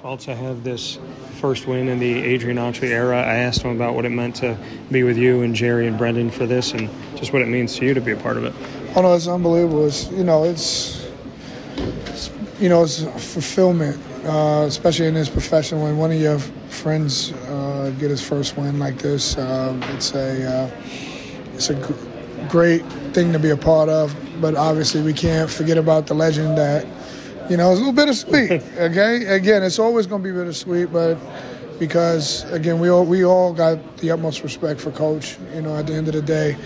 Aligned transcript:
Paul, 0.00 0.16
to 0.18 0.36
have 0.36 0.62
this 0.62 0.96
first 1.40 1.66
win 1.66 1.88
in 1.88 1.98
the 1.98 2.22
Adrian 2.22 2.56
Autry 2.56 2.90
era, 2.90 3.18
I 3.18 3.34
asked 3.34 3.62
him 3.62 3.74
about 3.74 3.96
what 3.96 4.04
it 4.04 4.10
meant 4.10 4.36
to 4.36 4.56
be 4.92 5.02
with 5.02 5.18
you 5.18 5.42
and 5.42 5.56
Jerry 5.56 5.88
and 5.88 5.98
Brendan 5.98 6.30
for 6.30 6.46
this, 6.46 6.72
and 6.72 6.88
just 7.16 7.32
what 7.32 7.42
it 7.42 7.48
means 7.48 7.74
to 7.78 7.84
you 7.84 7.94
to 7.94 8.00
be 8.00 8.12
a 8.12 8.16
part 8.16 8.36
of 8.36 8.44
it. 8.44 8.54
Oh 8.94 9.02
no, 9.02 9.12
it's 9.14 9.26
unbelievable. 9.26 9.88
It's 9.88 10.08
you 10.12 10.22
know, 10.22 10.44
it's, 10.44 11.04
it's 12.06 12.30
you 12.60 12.68
know, 12.68 12.84
it's 12.84 13.02
fulfillment, 13.02 14.00
uh, 14.24 14.66
especially 14.68 15.06
in 15.06 15.14
this 15.14 15.28
profession 15.28 15.80
when 15.80 15.96
one 15.98 16.12
of 16.12 16.20
your 16.20 16.38
friends 16.38 17.32
uh, 17.32 17.92
get 17.98 18.08
his 18.10 18.22
first 18.22 18.56
win 18.56 18.78
like 18.78 18.98
this. 18.98 19.36
Uh, 19.36 19.76
it's 19.94 20.14
a 20.14 20.48
uh, 20.48 20.70
it's 21.54 21.70
a 21.70 21.74
gr- 21.74 22.48
great 22.48 22.86
thing 23.14 23.32
to 23.32 23.40
be 23.40 23.50
a 23.50 23.56
part 23.56 23.88
of, 23.88 24.16
but 24.40 24.54
obviously 24.54 25.02
we 25.02 25.12
can't 25.12 25.50
forget 25.50 25.76
about 25.76 26.06
the 26.06 26.14
legend 26.14 26.56
that 26.56 26.86
you 27.48 27.56
know 27.56 27.70
it's 27.70 27.80
a 27.80 27.84
little 27.84 27.92
bittersweet. 27.92 28.62
Okay, 28.78 29.24
again, 29.26 29.62
it's 29.62 29.78
always 29.78 30.06
going 30.06 30.22
to 30.22 30.28
be 30.28 30.32
bittersweet, 30.32 30.92
but 30.92 31.16
because 31.78 32.44
again 32.52 32.80
we 32.80 32.88
all 32.88 33.04
we 33.04 33.24
all 33.24 33.52
got 33.52 33.96
the 33.98 34.10
utmost 34.10 34.42
respect 34.42 34.80
for 34.80 34.90
coach. 34.90 35.38
You 35.54 35.62
know, 35.62 35.76
at 35.76 35.86
the 35.86 35.94
end 35.94 36.08
of 36.08 36.14
the 36.14 36.22
day. 36.22 36.56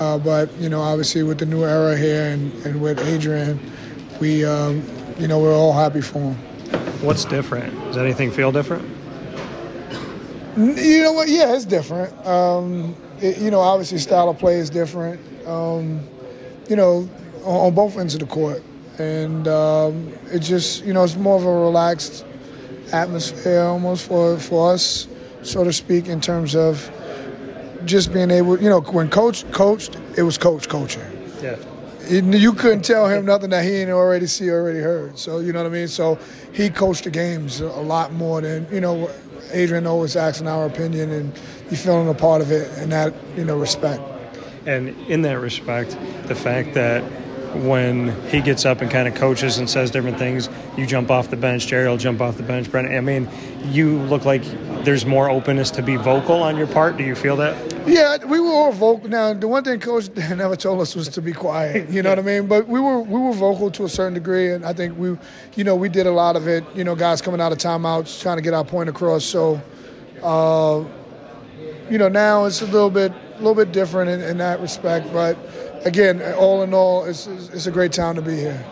Uh, 0.00 0.16
but 0.16 0.52
you 0.58 0.68
know, 0.68 0.80
obviously 0.80 1.22
with 1.22 1.38
the 1.38 1.46
new 1.46 1.64
era 1.64 1.96
here 1.96 2.26
and, 2.26 2.52
and 2.64 2.80
with 2.80 3.00
Adrian, 3.00 3.58
we 4.20 4.44
um, 4.44 4.82
you 5.18 5.26
know 5.26 5.40
we're 5.40 5.54
all 5.54 5.72
happy 5.72 6.00
for 6.00 6.20
him. 6.20 6.34
What's 7.02 7.24
different? 7.24 7.74
Does 7.84 7.96
anything 7.96 8.30
feel 8.30 8.52
different? 8.52 8.84
You 10.56 11.02
know 11.02 11.12
what? 11.12 11.28
Yeah, 11.28 11.54
it's 11.54 11.64
different. 11.64 12.12
Um, 12.26 12.96
it, 13.20 13.38
you 13.38 13.50
know, 13.50 13.60
obviously 13.60 13.98
style 13.98 14.28
of 14.28 14.38
play 14.38 14.56
is 14.56 14.70
different. 14.70 15.20
Um, 15.46 16.00
you 16.68 16.76
know, 16.76 17.08
on, 17.44 17.66
on, 17.66 17.74
both 17.74 17.96
ends 17.96 18.14
of 18.14 18.20
the 18.20 18.26
court, 18.26 18.62
and 18.98 19.46
um, 19.48 20.12
it 20.32 20.40
just 20.40 20.84
you 20.84 20.92
know 20.92 21.04
it's 21.04 21.16
more 21.16 21.36
of 21.36 21.44
a 21.44 21.52
relaxed 21.52 22.24
atmosphere 22.92 23.60
almost 23.60 24.06
for 24.06 24.38
for 24.38 24.72
us, 24.72 25.08
so 25.42 25.64
to 25.64 25.72
speak, 25.72 26.08
in 26.08 26.20
terms 26.20 26.54
of 26.54 26.90
just 27.84 28.12
being 28.12 28.30
able, 28.30 28.60
you 28.60 28.68
know, 28.68 28.80
when 28.80 29.08
coach 29.08 29.50
coached, 29.52 29.96
it 30.16 30.22
was 30.22 30.38
coach 30.38 30.68
coaching. 30.68 31.02
Yeah. 31.42 31.56
You 32.08 32.54
couldn't 32.54 32.82
tell 32.82 33.06
him 33.06 33.26
nothing 33.26 33.50
that 33.50 33.64
he 33.64 33.76
ain't 33.76 33.90
already 33.90 34.26
see, 34.26 34.48
or 34.48 34.62
already 34.62 34.78
heard. 34.78 35.18
So 35.18 35.40
you 35.40 35.52
know 35.52 35.62
what 35.62 35.70
I 35.70 35.74
mean. 35.74 35.88
So 35.88 36.18
he 36.52 36.70
coached 36.70 37.04
the 37.04 37.10
games 37.10 37.60
a 37.60 37.68
lot 37.68 38.12
more 38.12 38.40
than 38.40 38.66
you 38.72 38.80
know. 38.80 39.10
Adrian 39.50 39.86
always 39.86 40.14
asking 40.14 40.46
our 40.46 40.66
opinion, 40.66 41.10
and 41.10 41.34
you 41.70 41.76
feeling 41.76 42.08
a 42.08 42.14
part 42.14 42.42
of 42.42 42.50
it, 42.50 42.70
and 42.78 42.92
that 42.92 43.14
you 43.36 43.44
know 43.44 43.58
respect. 43.58 44.02
And 44.66 44.88
in 45.08 45.22
that 45.22 45.38
respect, 45.38 45.96
the 46.24 46.34
fact 46.34 46.74
that 46.74 47.02
when 47.54 48.10
he 48.28 48.40
gets 48.40 48.64
up 48.64 48.80
and 48.80 48.90
kind 48.90 49.08
of 49.08 49.14
coaches 49.14 49.58
and 49.58 49.68
says 49.68 49.90
different 49.90 50.18
things, 50.18 50.48
you 50.76 50.86
jump 50.86 51.10
off 51.10 51.30
the 51.30 51.36
bench. 51.36 51.66
Jerry 51.66 51.88
will 51.88 51.96
jump 51.96 52.20
off 52.20 52.36
the 52.36 52.42
bench. 52.42 52.70
Brendan, 52.70 52.96
I 52.96 53.00
mean, 53.00 53.28
you 53.64 53.98
look 54.02 54.24
like 54.24 54.42
there's 54.84 55.04
more 55.04 55.30
openness 55.30 55.70
to 55.72 55.82
be 55.82 55.96
vocal 55.96 56.42
on 56.42 56.56
your 56.56 56.66
part. 56.66 56.96
Do 56.96 57.04
you 57.04 57.14
feel 57.14 57.36
that? 57.36 57.56
Yeah, 57.86 58.24
we 58.24 58.40
were 58.40 58.50
all 58.50 58.72
vocal. 58.72 59.08
Now, 59.08 59.32
the 59.32 59.48
one 59.48 59.64
thing 59.64 59.80
Coach 59.80 60.08
never 60.16 60.56
told 60.56 60.80
us 60.80 60.94
was 60.94 61.08
to 61.08 61.22
be 61.22 61.32
quiet. 61.32 61.88
You 61.88 62.02
know 62.02 62.10
yeah. 62.10 62.16
what 62.16 62.18
I 62.24 62.38
mean? 62.38 62.46
But 62.46 62.68
we 62.68 62.80
were 62.80 63.00
we 63.00 63.20
were 63.20 63.32
vocal 63.32 63.70
to 63.72 63.84
a 63.84 63.88
certain 63.88 64.14
degree, 64.14 64.52
and 64.52 64.64
I 64.64 64.72
think 64.72 64.96
we, 64.98 65.16
you 65.56 65.64
know, 65.64 65.74
we 65.74 65.88
did 65.88 66.06
a 66.06 66.12
lot 66.12 66.36
of 66.36 66.48
it. 66.48 66.64
You 66.74 66.84
know, 66.84 66.94
guys 66.94 67.20
coming 67.20 67.40
out 67.40 67.52
of 67.52 67.58
timeouts 67.58 68.20
trying 68.20 68.36
to 68.36 68.42
get 68.42 68.54
our 68.54 68.64
point 68.64 68.88
across. 68.88 69.24
So, 69.24 69.60
uh, 70.22 70.84
you 71.90 71.98
know, 71.98 72.08
now 72.08 72.44
it's 72.44 72.62
a 72.62 72.66
little 72.66 72.90
bit 72.90 73.12
a 73.12 73.38
little 73.38 73.54
bit 73.54 73.72
different 73.72 74.10
in, 74.10 74.20
in 74.20 74.38
that 74.38 74.60
respect. 74.60 75.12
But 75.12 75.36
again, 75.84 76.22
all 76.34 76.62
in 76.62 76.74
all, 76.74 77.04
it's, 77.04 77.26
it's 77.26 77.66
a 77.66 77.70
great 77.70 77.92
time 77.92 78.14
to 78.16 78.22
be 78.22 78.36
here. 78.36 78.64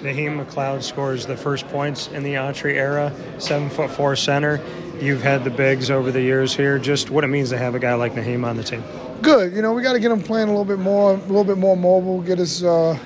Naheem 0.00 0.42
McLeod 0.42 0.82
scores 0.82 1.26
the 1.26 1.36
first 1.36 1.68
points 1.68 2.08
in 2.08 2.22
the 2.22 2.34
Autry 2.34 2.74
era, 2.74 3.12
seven 3.38 3.68
foot 3.68 3.90
four 3.90 4.16
center. 4.16 4.60
You've 4.98 5.22
had 5.22 5.44
the 5.44 5.50
bigs 5.50 5.90
over 5.90 6.10
the 6.10 6.22
years 6.22 6.54
here. 6.54 6.78
Just 6.78 7.10
what 7.10 7.22
it 7.22 7.26
means 7.26 7.50
to 7.50 7.58
have 7.58 7.74
a 7.74 7.78
guy 7.78 7.94
like 7.94 8.14
Naheem 8.14 8.46
on 8.46 8.56
the 8.56 8.64
team. 8.64 8.82
Good. 9.20 9.52
You 9.54 9.60
know, 9.60 9.74
we 9.74 9.82
got 9.82 9.92
to 9.92 10.00
get 10.00 10.10
him 10.10 10.22
playing 10.22 10.48
a 10.48 10.50
little 10.50 10.64
bit 10.64 10.78
more, 10.78 11.14
a 11.14 11.16
little 11.16 11.44
bit 11.44 11.58
more 11.58 11.76
mobile. 11.76 12.22
Get 12.22 12.38
his, 12.38 12.64
uh, 12.64 12.98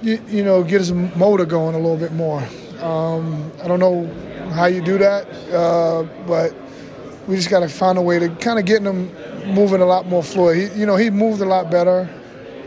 you, 0.00 0.22
you, 0.28 0.44
know, 0.44 0.62
get 0.62 0.80
his 0.80 0.92
motor 0.92 1.44
going 1.44 1.74
a 1.74 1.78
little 1.78 1.96
bit 1.96 2.12
more. 2.12 2.42
Um, 2.80 3.50
I 3.62 3.66
don't 3.66 3.80
know 3.80 4.06
how 4.52 4.66
you 4.66 4.80
do 4.80 4.98
that, 4.98 5.26
uh, 5.52 6.04
but 6.28 6.54
we 7.26 7.34
just 7.34 7.50
got 7.50 7.60
to 7.60 7.68
find 7.68 7.98
a 7.98 8.02
way 8.02 8.20
to 8.20 8.28
kind 8.36 8.60
of 8.60 8.64
getting 8.64 8.86
him 8.86 9.52
moving 9.52 9.80
a 9.80 9.86
lot 9.86 10.06
more 10.06 10.22
fluid. 10.22 10.72
He, 10.72 10.80
you 10.80 10.86
know, 10.86 10.94
he 10.94 11.10
moved 11.10 11.40
a 11.40 11.44
lot 11.44 11.72
better 11.72 12.08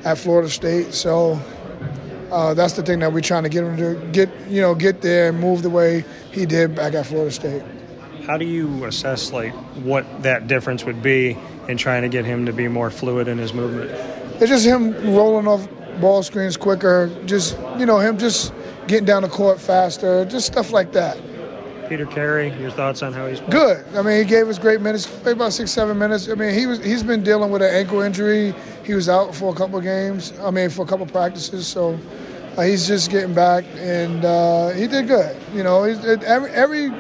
at 0.04 0.18
Florida 0.18 0.50
State, 0.50 0.94
so 0.94 1.40
uh, 2.32 2.54
that's 2.54 2.74
the 2.74 2.84
thing 2.84 3.00
that 3.00 3.12
we're 3.12 3.22
trying 3.22 3.44
to 3.44 3.50
get 3.50 3.64
him 3.64 3.78
to 3.78 4.08
get, 4.12 4.30
you 4.48 4.62
know, 4.62 4.74
get 4.74 5.02
there 5.02 5.30
and 5.30 5.40
move 5.40 5.64
the 5.64 5.70
way 5.70 6.04
he 6.32 6.46
did 6.46 6.76
back 6.76 6.94
at 6.94 7.06
Florida 7.06 7.32
State. 7.32 7.64
How 8.26 8.38
do 8.38 8.46
you 8.46 8.86
assess 8.86 9.32
like 9.32 9.54
what 9.84 10.06
that 10.24 10.48
difference 10.48 10.86
would 10.86 11.02
be 11.02 11.38
in 11.68 11.78
trying 11.78 12.04
to 12.04 12.10
get 12.10 12.24
him 12.24 12.46
to 12.46 12.54
be 12.54 12.68
more 12.68 12.90
fluid 12.90 13.28
in 13.28 13.38
his 13.38 13.54
movement? 13.54 13.92
It's 14.42 14.50
just 14.50 14.66
him 14.66 14.94
rolling 15.14 15.48
off 15.48 15.68
ball 16.00 16.24
screens 16.24 16.58
quicker, 16.58 17.12
just 17.26 17.58
you 17.78 17.86
know, 17.86 18.00
him 18.00 18.18
just 18.18 18.54
getting 18.88 19.06
down 19.06 19.24
the 19.24 19.30
court 19.30 19.60
faster, 19.60 20.26
just 20.26 20.48
stuff 20.48 20.72
like 20.72 20.94
that. 20.94 21.18
Peter 21.92 22.06
Carey, 22.06 22.58
your 22.58 22.72
thoughts 22.72 23.04
on 23.04 23.12
how 23.12 23.28
he's 23.28 23.42
good. 23.42 23.86
I 23.98 24.02
mean, 24.02 24.18
he 24.18 24.24
gave 24.24 24.48
us 24.48 24.58
great 24.58 24.80
minutes, 24.80 25.06
played 25.06 25.36
about 25.36 25.52
six, 25.52 25.72
seven 25.72 26.00
minutes. 26.00 26.30
I 26.30 26.36
mean, 26.36 26.58
he 26.58 26.66
was 26.66 26.82
he's 26.82 27.04
been 27.04 27.22
dealing 27.22 27.52
with 27.52 27.62
an 27.62 27.70
ankle 27.70 28.00
injury. 28.00 28.56
He 28.86 28.94
was 28.94 29.10
out 29.10 29.36
for 29.36 29.54
a 29.54 29.58
couple 29.58 29.78
of 29.78 29.84
games. 29.84 30.32
I 30.40 30.52
mean, 30.52 30.70
for 30.70 30.84
a 30.84 30.86
couple 30.86 31.04
of 31.04 31.12
practices. 31.12 31.68
So 31.68 32.00
uh, 32.56 32.62
he's 32.62 32.88
just 32.88 33.12
getting 33.12 33.34
back, 33.34 33.66
and 33.76 34.24
uh, 34.24 34.70
he 34.70 34.88
did 34.88 35.10
good. 35.10 35.36
You 35.54 35.64
know, 35.64 35.84
every 35.84 36.52
every 36.52 36.92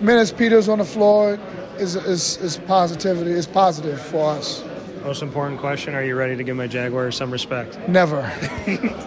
minute 0.00 0.32
Peter's 0.38 0.70
on 0.70 0.78
the 0.78 0.86
floor 0.86 1.38
is, 1.76 1.96
is 1.96 2.38
is 2.38 2.56
positivity. 2.56 3.32
Is 3.32 3.46
positive 3.46 4.00
for 4.00 4.30
us. 4.30 4.64
Most 5.04 5.20
important 5.20 5.60
question: 5.60 5.94
Are 5.94 6.02
you 6.02 6.16
ready 6.16 6.34
to 6.34 6.42
give 6.42 6.56
my 6.56 6.66
Jaguars 6.66 7.14
some 7.14 7.30
respect? 7.30 7.78
Never. 7.90 8.22